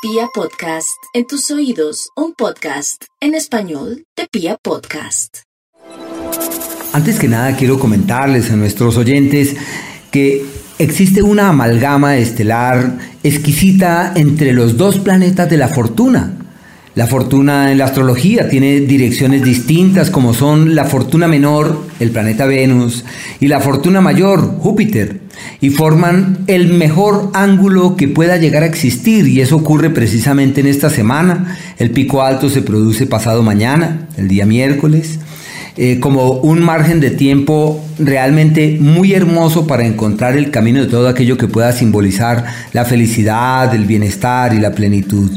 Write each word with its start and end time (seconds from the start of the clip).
Pia 0.00 0.28
Podcast, 0.32 0.96
en 1.12 1.26
tus 1.26 1.50
oídos, 1.50 2.10
un 2.14 2.32
podcast 2.32 3.02
en 3.20 3.34
español 3.34 4.04
de 4.16 4.28
Pia 4.30 4.56
Podcast. 4.62 5.38
Antes 6.92 7.18
que 7.18 7.26
nada 7.26 7.56
quiero 7.56 7.80
comentarles 7.80 8.52
a 8.52 8.56
nuestros 8.56 8.96
oyentes 8.96 9.56
que 10.12 10.46
existe 10.78 11.20
una 11.20 11.48
amalgama 11.48 12.16
estelar 12.16 12.96
exquisita 13.24 14.12
entre 14.14 14.52
los 14.52 14.76
dos 14.76 15.00
planetas 15.00 15.50
de 15.50 15.56
la 15.56 15.66
fortuna. 15.66 16.32
La 16.94 17.08
fortuna 17.08 17.72
en 17.72 17.78
la 17.78 17.86
astrología 17.86 18.48
tiene 18.48 18.78
direcciones 18.78 19.42
distintas 19.42 20.10
como 20.10 20.32
son 20.32 20.76
la 20.76 20.84
fortuna 20.84 21.26
menor, 21.26 21.86
el 21.98 22.12
planeta 22.12 22.46
Venus, 22.46 23.04
y 23.40 23.48
la 23.48 23.58
fortuna 23.58 24.00
mayor, 24.00 24.58
Júpiter, 24.60 25.22
y 25.60 25.70
forman 25.70 26.38
el 26.46 26.68
mejor 26.68 27.30
ángulo 27.34 27.96
que 27.96 28.08
pueda 28.08 28.36
llegar 28.36 28.62
a 28.62 28.66
existir 28.66 29.26
y 29.28 29.40
eso 29.40 29.56
ocurre 29.56 29.90
precisamente 29.90 30.60
en 30.60 30.66
esta 30.66 30.90
semana. 30.90 31.58
El 31.78 31.90
pico 31.90 32.22
alto 32.22 32.48
se 32.50 32.62
produce 32.62 33.06
pasado 33.06 33.42
mañana, 33.42 34.08
el 34.16 34.28
día 34.28 34.46
miércoles. 34.46 35.18
Eh, 35.80 36.00
como 36.00 36.32
un 36.32 36.60
margen 36.60 36.98
de 36.98 37.12
tiempo 37.12 37.84
realmente 38.00 38.78
muy 38.80 39.12
hermoso 39.12 39.68
para 39.68 39.86
encontrar 39.86 40.36
el 40.36 40.50
camino 40.50 40.80
de 40.80 40.88
todo 40.88 41.08
aquello 41.08 41.36
que 41.36 41.46
pueda 41.46 41.70
simbolizar 41.70 42.44
la 42.72 42.84
felicidad, 42.84 43.72
el 43.72 43.84
bienestar 43.84 44.52
y 44.54 44.58
la 44.58 44.72
plenitud. 44.72 45.30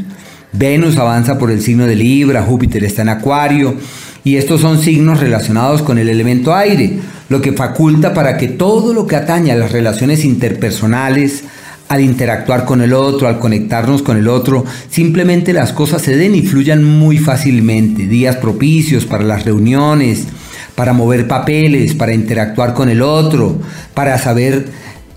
Venus 0.52 0.98
avanza 0.98 1.38
por 1.38 1.52
el 1.52 1.62
signo 1.62 1.86
de 1.86 1.94
Libra, 1.94 2.42
Júpiter 2.42 2.82
está 2.82 3.02
en 3.02 3.10
Acuario 3.10 3.76
y 4.24 4.34
estos 4.34 4.60
son 4.60 4.80
signos 4.80 5.20
relacionados 5.20 5.80
con 5.80 5.96
el 5.98 6.08
elemento 6.08 6.54
aire, 6.54 6.98
lo 7.28 7.40
que 7.40 7.52
faculta 7.52 8.14
para 8.14 8.36
que 8.36 8.48
todo 8.48 8.92
lo 8.92 9.06
que 9.06 9.16
atañe 9.16 9.52
a 9.52 9.56
las 9.56 9.72
relaciones 9.72 10.24
interpersonales, 10.24 11.44
al 11.88 12.00
interactuar 12.00 12.64
con 12.64 12.80
el 12.80 12.94
otro, 12.94 13.28
al 13.28 13.38
conectarnos 13.38 14.02
con 14.02 14.16
el 14.16 14.28
otro, 14.28 14.64
simplemente 14.88 15.52
las 15.52 15.72
cosas 15.72 16.00
se 16.00 16.16
den 16.16 16.34
y 16.34 16.42
fluyan 16.42 16.82
muy 16.82 17.18
fácilmente. 17.18 18.06
Días 18.06 18.36
propicios 18.36 19.04
para 19.04 19.24
las 19.24 19.44
reuniones, 19.44 20.26
para 20.74 20.92
mover 20.92 21.28
papeles, 21.28 21.94
para 21.94 22.14
interactuar 22.14 22.72
con 22.72 22.88
el 22.88 23.02
otro, 23.02 23.58
para 23.92 24.16
saber 24.18 24.66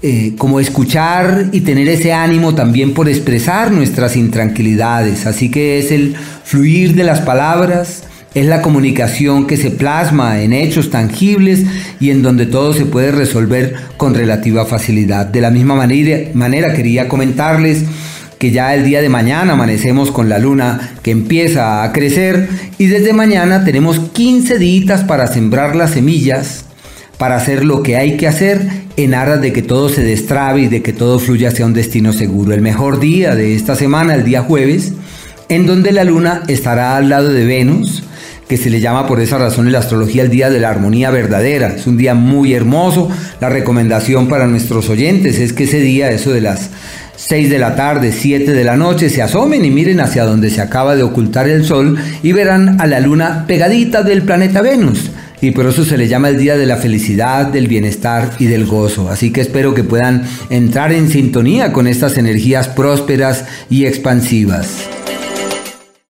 eh, 0.02 0.36
como 0.38 0.60
escuchar 0.60 1.50
y 1.52 1.62
tener 1.62 1.88
ese 1.88 2.14
ánimo 2.14 2.54
también 2.54 2.94
por 2.94 3.08
expresar 3.08 3.72
nuestras 3.72 4.16
intranquilidades. 4.16 5.26
Así 5.26 5.50
que 5.50 5.80
es 5.80 5.92
el 5.92 6.16
fluir 6.44 6.94
de 6.94 7.06
las 7.06 7.22
palabras, 7.22 8.04
es 8.36 8.46
la 8.46 8.62
comunicación 8.62 9.48
que 9.48 9.56
se 9.56 9.72
plasma 9.72 10.42
en 10.42 10.52
hechos 10.52 10.90
tangibles 10.90 11.64
y 12.02 12.12
en 12.12 12.22
donde 12.22 12.46
todo 12.46 12.74
se 12.74 12.86
puede 12.86 13.12
resolver 13.12 13.76
con 13.96 14.14
relativa 14.14 14.66
facilidad. 14.66 15.26
De 15.26 15.40
la 15.40 15.52
misma 15.52 15.74
manera, 15.76 16.74
quería 16.74 17.08
comentarles 17.08 17.86
que 18.38 18.52
ya 18.52 18.76
el 18.76 18.84
día 18.84 19.02
de 19.02 19.08
mañana 19.08 19.54
amanecemos 19.54 20.12
con 20.12 20.28
la 20.28 20.38
luna 20.38 20.96
que 21.02 21.12
empieza 21.12 21.82
a 21.84 21.94
crecer 21.94 22.50
y 22.78 22.88
desde 22.88 23.14
mañana 23.14 23.64
tenemos 23.64 24.00
15 24.00 24.60
días 24.60 25.06
para 25.06 25.28
sembrar 25.28 25.78
las 25.78 25.92
semillas, 25.92 26.66
para 27.18 27.38
hacer 27.38 27.64
lo 27.64 27.84
que 27.84 27.96
hay 27.96 28.18
que 28.18 28.28
hacer 28.28 28.68
en 28.98 29.14
aras 29.14 29.42
de 29.42 29.54
que 29.54 29.62
todo 29.62 29.88
se 29.88 30.04
destrabe 30.04 30.64
y 30.64 30.68
de 30.68 30.82
que 30.82 30.92
todo 30.92 31.20
fluya 31.20 31.48
hacia 31.48 31.66
un 31.66 31.74
destino 31.74 32.12
seguro. 32.12 32.54
El 32.54 32.62
mejor 32.62 33.00
día 33.00 33.34
de 33.34 33.56
esta 33.56 33.76
semana, 33.76 34.14
el 34.14 34.26
día 34.26 34.42
jueves, 34.42 34.92
en 35.48 35.66
donde 35.66 35.94
la 35.94 36.04
luna 36.04 36.44
estará 36.50 36.98
al 36.98 37.08
lado 37.08 37.32
de 37.32 37.46
Venus, 37.46 38.04
que 38.48 38.58
se 38.58 38.70
le 38.70 38.80
llama 38.80 39.08
por 39.08 39.20
esa 39.20 39.38
razón 39.38 39.66
en 39.66 39.74
la 39.74 39.80
astrología 39.80 40.24
el 40.24 40.30
día 40.30 40.50
de 40.50 40.60
la 40.60 40.70
armonía 40.70 41.10
verdadera. 41.12 41.70
Es 41.70 41.88
un 41.88 41.98
día 41.98 42.14
muy 42.14 42.54
hermoso. 42.54 43.10
La 43.42 43.50
recomendación 43.50 44.28
para 44.28 44.48
nuestros 44.48 44.90
oyentes 44.90 45.40
es 45.40 45.54
que 45.54 45.64
ese 45.64 45.80
día, 45.80 46.12
eso 46.12 46.32
de 46.32 46.42
las 46.42 46.70
6 47.16 47.50
de 47.50 47.60
la 47.60 47.76
tarde, 47.76 48.12
7 48.12 48.54
de 48.54 48.64
la 48.64 48.78
noche, 48.78 49.10
se 49.10 49.22
asomen 49.22 49.66
y 49.66 49.72
miren 49.72 50.00
hacia 50.00 50.26
donde 50.26 50.50
se 50.50 50.62
acaba 50.62 50.96
de 50.96 51.04
ocultar 51.04 51.50
el 51.50 51.66
sol 51.66 51.98
y 52.22 52.32
verán 52.34 52.80
a 52.80 52.88
la 52.88 53.00
luna 53.00 53.46
pegadita 53.48 54.04
del 54.04 54.24
planeta 54.24 54.62
Venus 54.62 55.12
y 55.42 55.52
por 55.52 55.68
eso 55.68 55.86
se 55.86 55.98
le 55.98 56.08
llama 56.08 56.30
el 56.30 56.38
día 56.38 56.58
de 56.58 56.66
la 56.66 56.78
felicidad, 56.78 57.48
del 57.48 57.68
bienestar 57.68 58.32
y 58.40 58.46
del 58.46 58.66
gozo. 58.66 59.10
Así 59.10 59.32
que 59.32 59.42
espero 59.42 59.74
que 59.74 59.84
puedan 59.84 60.24
entrar 60.50 60.92
en 60.92 61.10
sintonía 61.10 61.72
con 61.72 61.88
estas 61.88 62.18
energías 62.18 62.68
prósperas 62.68 63.46
y 63.70 63.86
expansivas. 63.86 64.88